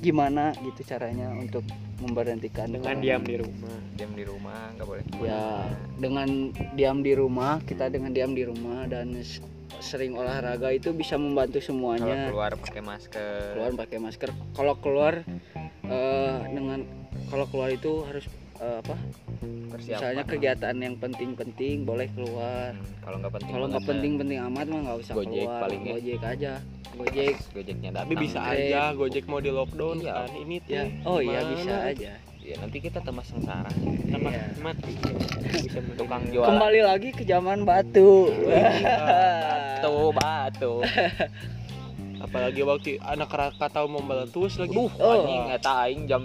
[0.00, 1.64] gimana gitu caranya untuk
[2.00, 3.28] memberhentikan dengan corona diam ini?
[3.28, 3.76] di rumah.
[3.96, 5.44] Diam di rumah nggak boleh ya
[5.96, 6.28] dengan
[6.76, 9.16] diam di rumah kita dengan diam di rumah dan
[9.80, 13.40] sering olahraga itu bisa membantu kalau semuanya keluar pakai masker.
[13.56, 14.30] Keluar pakai masker.
[14.56, 15.14] Kalau keluar
[15.84, 16.84] eh, dengan
[17.32, 18.24] kalau keluar itu harus
[18.58, 18.94] eh, apa?
[19.66, 19.98] Persiapan.
[19.98, 22.72] Misalnya kegiatan yang penting-penting boleh keluar.
[22.72, 25.60] Hmm, kalau nggak penting kalau nggak penting-penting amat mah nggak usah Gojek keluar.
[25.60, 25.92] paling ya.
[25.92, 26.52] gojek aja.
[26.94, 27.34] Gojek.
[27.52, 28.02] Gojeknya datang.
[28.02, 29.24] tapi bisa aja Gojek.
[29.26, 30.12] Mau di lockdown Iya.
[30.14, 30.30] kan.
[30.34, 32.12] Ini tuh ya oh iya bisa aja.
[32.40, 33.70] Ya nanti kita tambah sengsara.
[34.06, 34.44] Tambah Iya.
[34.60, 34.92] mati
[35.58, 36.46] bisa tukang jual.
[36.46, 38.30] Kembali lagi ke zaman batu.
[39.76, 40.72] Batu batu.
[42.16, 44.72] apalagi waktu anak Krakatau mau meletus lagi.
[44.72, 45.20] Duh, Oh.
[45.20, 46.24] anjing eta aing Jam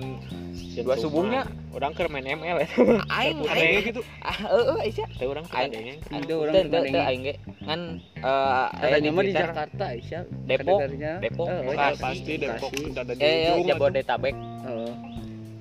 [0.73, 0.99] dua subuhnya.
[0.99, 2.67] subuhnya orang keur main ML ya
[3.19, 3.83] aing Ada aing.
[3.83, 4.01] gitu.
[4.19, 7.03] Ah heeh Aisyah Teu orang keur Aing- ada yang itu orang Teu- teu- dibanding teu
[7.03, 7.33] aing ge.
[7.61, 7.81] ngan
[8.17, 10.79] eh katanya mah di Twitter, Jakarta Aisyah Depok.
[11.19, 14.35] Depok, oh, Bekasi, pasti Depok ada di eh eh, ujung Jabodetabek.
[14.63, 14.91] Oh.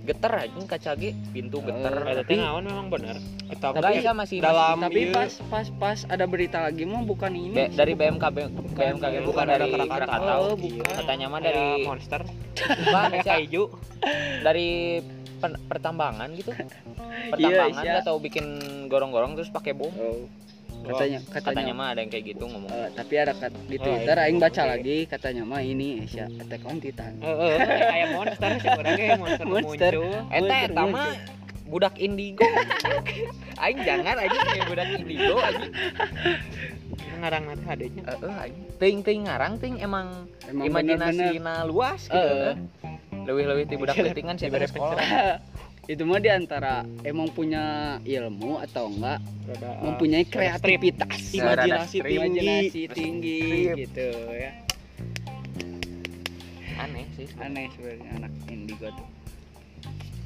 [0.00, 1.62] Geter anjing kaca ge pintu Oh.
[1.62, 3.16] geter Ada teh naon memang benar.
[3.46, 3.72] atuh.
[3.72, 7.52] tapi Aisyah masih dalam tapi ieu, pas pas pas ada berita lagi mah bukan ini
[7.52, 8.36] Be- dari bukan- BMKB
[8.70, 10.40] BMKG bukan bukan ada dari Krakatau.
[10.42, 10.94] Oh, bukan.
[10.96, 12.20] katanya mah dari monster,
[12.56, 13.62] bukan kaiju.
[14.40, 14.68] dari
[15.36, 16.50] pen- pertambangan gitu
[17.30, 18.44] pertambangan Iya, nggak tahu bikin
[18.86, 20.24] gorong-gorong terus pakai bom Oh.
[20.82, 23.82] Katanya katanya katanya mah ada yang kayak gitu ngomong Eh, tapi ada kat, di Oh,
[23.82, 24.24] Twitter iya.
[24.24, 24.70] aing baca Oke.
[24.70, 27.12] lagi katanya mah ini Asia Attack on Titan.
[27.18, 29.92] Heeh, kayak monster sih orangnya monster, Monster.
[29.92, 30.30] muncul.
[30.30, 31.10] Eta Muncul, eta mah
[31.66, 32.46] budak indigo.
[33.58, 35.66] aing jangan aja kayak budak indigo aja.
[37.20, 38.02] Ngarang nanti adanya.
[38.08, 38.56] Heeh aing.
[38.76, 42.16] Ting ting ngarang ting emang, Emang imajinasina luas gitu.
[42.16, 42.54] Heeh.
[43.20, 44.96] Leuwih-leuwih ti budak pentingan sih Dibere sekolah.
[45.90, 47.62] Itu mah di antara emang punya
[48.00, 52.06] ilmu atau enggak Rada, uh, mempunyai kreativitas Rada imajinasi strip.
[52.06, 53.76] tinggi imajinasi tinggi Strip.
[53.80, 54.52] gitu ya
[56.78, 57.26] Aneh sih.
[57.36, 59.08] aneh sebenarnya anak indigo tuh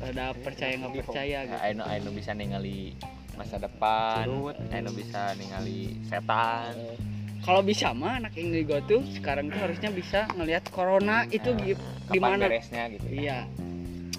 [0.04, 2.92] ada percaya nggak percaya gitu Aino Aino bisa ningali
[3.34, 4.28] masa depan.
[4.70, 6.70] Aino bisa ningali setan.
[6.76, 6.94] Eh,
[7.40, 12.12] kalau bisa mah anak indigo tuh sekarang tuh harusnya bisa ngelihat corona itu gi- Kapan
[12.12, 13.06] gimana beresnya gitu.
[13.08, 13.48] iya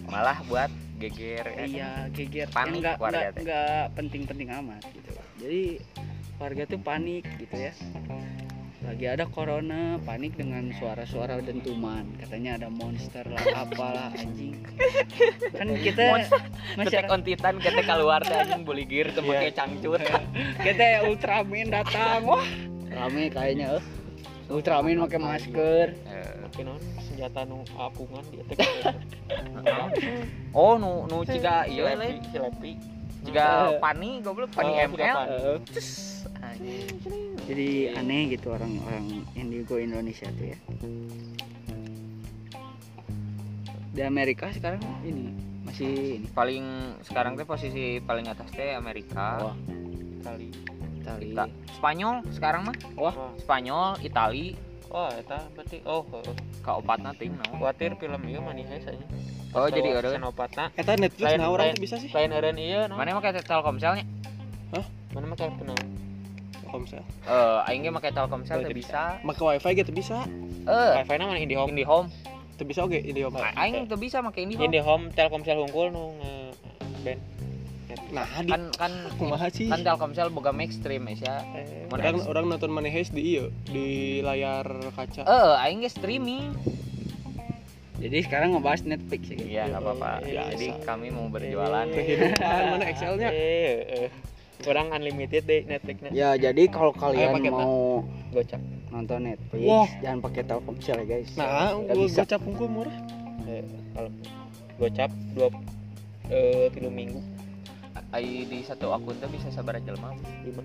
[0.05, 1.67] Malah buat geger ya kan?
[1.67, 3.41] iya geger Panik nggak warga nggak teh.
[3.43, 5.11] nggak penting-penting amat gitu.
[5.43, 5.63] Jadi
[6.39, 7.73] warga tuh panik gitu ya.
[8.85, 12.05] Lagi ada corona panik dengan suara-suara dentuman.
[12.21, 14.61] Katanya ada monster lah apalah anjing.
[15.57, 16.29] Kan kita
[16.77, 19.99] masyarakat on titan kita keluar teh anjing buligir teu make cangcut.
[20.61, 22.23] kita Ultraman datang.
[22.29, 22.45] Wah.
[22.93, 23.83] Rame kayaknya eh.
[24.53, 25.87] Ultraman pakai masker.
[26.45, 26.81] Mungkin naon
[27.15, 28.59] senjata nu apungan di attack.
[30.51, 32.15] Oh, nu nu ciga ieu Silepi, lain.
[32.27, 32.71] silepi.
[33.23, 33.79] Ciga Eh.
[33.79, 35.15] pani goblok pani Oh, ML.
[36.35, 36.67] pani.
[36.67, 36.87] Eh,
[37.41, 40.57] jadi aneh gitu orang-orang indigo Indonesia tuh ya
[43.89, 45.31] di Amerika sekarang ini
[45.63, 46.65] masih ini Paling
[47.01, 49.39] sekarang teh posisi paling atas teh Amerika.
[49.41, 49.55] Wah.
[50.21, 50.51] Kali.
[50.97, 52.75] Itali Ita- Spanyol sekarang mah.
[52.95, 53.15] Wah.
[53.37, 54.55] Spanyol, Itali,
[54.87, 56.35] Wah, eta berarti oh, heuh.
[56.65, 57.61] Kaopatna ting naon.
[57.61, 59.05] Khawatir film ieu manihe saja.
[59.53, 60.17] Oh, jadi eureun.
[60.17, 62.09] Senopatna eta Netflix Lain- nah orang lain- tuh bisa sih?
[62.09, 62.97] lain eureun ieu naon?
[62.97, 64.03] Mana mah kayak Telkomselnya?
[65.13, 65.87] mana mah kartu naon?
[66.59, 67.03] Telkomsel.
[67.23, 69.01] Eh aing ge make Telkomsel Teu teu bisa.
[69.21, 70.17] make wifi gitu bisa.
[70.65, 72.09] Eh wifi na mana IndiHome IndiHome
[72.55, 76.33] teu bisa oke ini om aing teu bisa make IndiHome IndiHome Telkomsel hungkul nu nge
[77.05, 77.21] band
[78.15, 82.71] nah di kan kan kumaha sih kan Telkomsel boga Maxstream ya Eh, orang orang nonton
[82.71, 83.87] manehes di iya di
[84.19, 86.55] layar kaca eh aing ge streaming
[87.95, 89.37] Jadi sekarang ngebahas Netflix ya.
[89.39, 90.11] Iya nggak apa-apa.
[90.21, 90.83] Iya, Jadi bisa.
[90.83, 91.87] kami mau berjualan.
[91.87, 92.37] kehidupan
[92.69, 94.09] mana Excelnya eh eh.
[94.63, 99.87] orang unlimited deh Netflixnya Ya jadi kalau kalian mau gocap nonton Netflix Wah.
[99.99, 101.31] jangan pakai Telkomsel ya guys.
[101.33, 102.19] nah Nggak gua bisa.
[102.21, 102.97] gocap unggul murah
[103.45, 104.09] Eh, kalau
[104.75, 105.47] gocap dua
[106.27, 107.19] eh tiga minggu
[108.15, 110.15] Ai di satu akun tuh bisa sabar jelema.
[110.41, 110.63] lima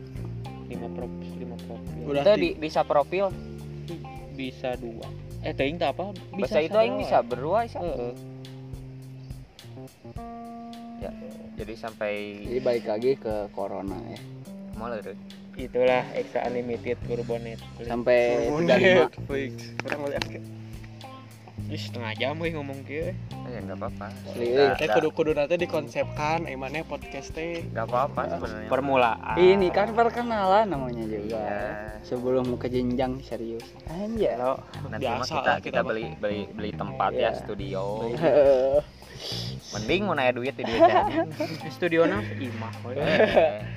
[0.71, 3.27] lima profil lima profil udah Itu di bisa profil.
[4.31, 5.03] bisa dua
[5.43, 7.83] eh teuing tak apa Bisa itu aing bisa berdua bisa.
[7.83, 8.13] Heeh.
[11.01, 11.11] Ya.
[11.59, 14.21] Jadi sampai Jadi balik lagi ke corona ya.
[14.79, 15.19] mau leureun.
[15.59, 20.60] itulah extra unlimited kurbonet Sampai Monet 35.
[21.67, 23.13] Ih, setengah jam we ngomong kieu
[23.45, 24.09] Eh enggak apa-apa.
[24.33, 24.47] Teh
[24.79, 28.71] nggak- kudu kudu nanti dikonsepkan eh mana podcast teh nggak apa-apa sebenarnya.
[28.71, 31.37] permulaan Ini kan perkenalan namanya juga.
[31.37, 31.59] Iya.
[32.01, 33.67] Sebelum ke jenjang serius.
[33.85, 34.57] Kalau
[34.89, 37.29] Nanti mah Biasa kita kita kita beli beli beli tempat Iya.
[37.29, 37.85] ya studio.
[39.71, 41.07] Mending mau naya duit di duit aja.
[41.75, 42.75] studiona imah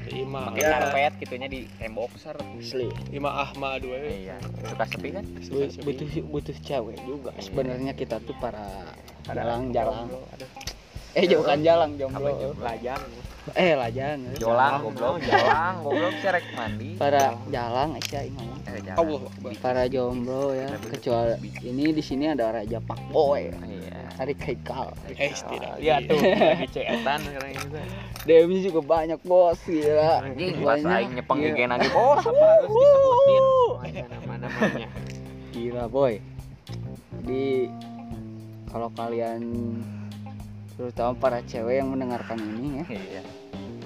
[0.09, 2.33] lima Pakai karpet gitunya di tembokser.
[2.33, 2.89] Asli.
[3.13, 4.41] lima ahma dua Iya.
[4.65, 5.25] Suka sepi kan?
[5.25, 7.29] Bu- butuh butuh cewek juga.
[7.37, 8.89] Sebenarnya kita tuh para
[9.27, 10.09] jalang-jalang.
[11.13, 12.57] Eh jauhkan jalang jomblo?
[12.57, 12.97] lajang
[13.51, 14.23] Eh lajang.
[14.35, 16.95] Jolang goblok, jolang goblok cerek mandi.
[16.95, 18.59] Para jalang Aisyah ini ngomong.
[18.63, 18.79] Eh.
[18.89, 19.51] Allah Akbar.
[19.59, 20.71] Para jomblo ya.
[20.79, 23.51] Kecuali ini di sini ada Raja Pak Boy.
[23.51, 23.99] Iya.
[24.13, 24.93] Tarik Haikal.
[25.11, 26.21] eh tidak ya tuh
[26.53, 27.67] lagi ceetan sekarang itu
[28.23, 30.23] DM juga banyak bos gila.
[30.23, 30.95] Anjing pas Banyak.
[30.95, 31.49] aing nyepeng Iya.
[31.49, 31.87] IG lagi.
[31.91, 33.43] Oh, apa harus disebutin?
[34.07, 34.87] nama namanya
[35.51, 36.13] Gila boy.
[37.19, 37.67] Jadi
[38.69, 39.41] kalau kalian
[40.73, 43.21] terutama para cewek yang mendengarkan ini ya, Iya.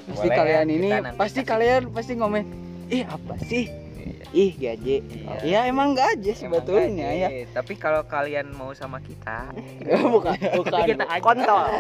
[0.06, 2.44] pasti Boleh kalian ya, ini kita nanti pasti kasih- kalian pasti ngomen,
[2.88, 3.66] ih apa sih?
[3.68, 4.24] Iya.
[4.30, 4.96] Ih gaje.
[5.04, 5.36] Iya.
[5.42, 7.20] Ya emang gaje Emang sebetulnya gaje.
[7.20, 7.30] ya.
[7.54, 9.52] Tapi kalau kalian mau sama kita,
[10.16, 11.66] bukan bukan kita kontol.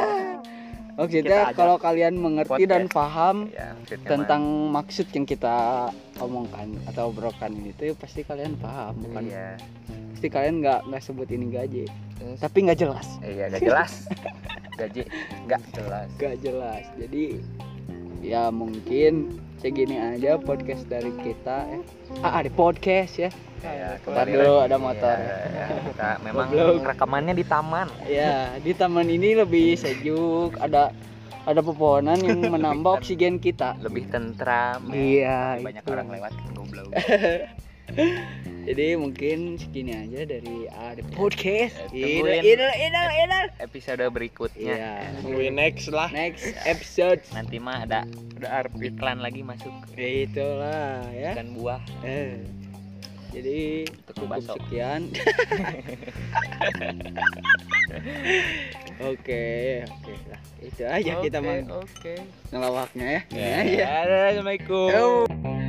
[0.98, 1.54] Maksudnya Kita aja.
[1.54, 2.98] kalau kalian mengerti dan Podcast.
[2.98, 3.70] paham ya
[4.02, 5.58] tentang maksud yang kita
[6.18, 9.62] omongkan atau obrolkan ini tuh pasti kalian paham bukan Iya.
[10.10, 11.86] pasti kalian nggak nggak sebut ini gaje
[12.18, 12.42] Terus?
[12.42, 14.10] tapi nggak jelas Iya, gak jelas.
[14.78, 15.02] Gaji
[15.46, 16.08] gak jelas.
[16.14, 17.24] nggak jelas jadi
[18.20, 19.14] ya mungkin
[19.58, 21.80] segini aja podcast dari kita ya
[22.22, 24.66] ah ada podcast ya Ya, Ntar kembali dulu lagi.
[24.70, 25.16] ada motor.
[25.18, 25.66] Iya, iya.
[25.82, 26.86] Kita memang Goblok.
[26.86, 27.88] rekamannya di taman.
[28.06, 30.94] ya di taman ini lebih sejuk ada
[31.42, 34.94] ada pepohonan yang menambah oksigen kita Lebih tentram.
[34.94, 35.90] iya Banyak itu.
[35.90, 36.90] orang lewat kan goblok.
[38.68, 42.44] jadi mungkin segini aja dari ada podcast idol tungguin.
[42.46, 44.76] idol idol idol Episode berikutnya.
[44.76, 48.04] iya Tungguin next lah next episode Nanti mah ada
[48.44, 49.72] ada iklan lagi masuk.
[49.96, 51.80] itulah ya Ikan buah.
[52.04, 52.44] eh
[53.28, 54.56] jadi cukup baso.
[54.56, 55.08] sekian
[59.04, 59.46] oke
[59.86, 62.16] oke lah itu aja kita mah Oke.
[62.50, 63.86] ngelawaknya ya Ya, Ini aja
[64.34, 64.90] Assalamualaikum.
[64.90, 65.67] Yo.